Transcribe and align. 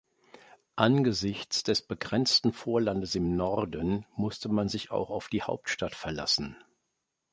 Angesichts 0.77 1.61
des 1.61 1.83
begrenzten 1.83 2.53
Vorlandes 2.53 3.13
im 3.13 3.35
Norden 3.35 4.07
musste 4.15 4.49
man 4.49 4.67
sich 4.67 4.89
auch 4.89 5.11
auf 5.11 5.27
die 5.29 5.43
Hauptstadt 5.43 5.93
verlassen. 5.93 6.57